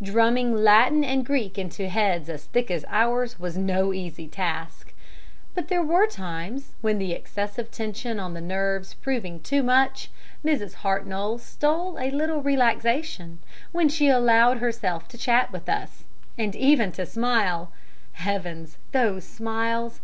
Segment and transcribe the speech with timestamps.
[0.00, 4.94] Drumming Latin and Greek into heads as thick as ours was no easy task.
[5.54, 10.10] But there were times, when the excessive tension on the nerves proving too much,
[10.42, 10.76] Mrs.
[10.76, 13.40] Hartnoll stole a little relaxation;
[13.72, 16.04] when she allowed herself to chat with us,
[16.38, 17.70] and even to smile
[18.14, 18.78] Heavens!
[18.92, 20.00] those smiles!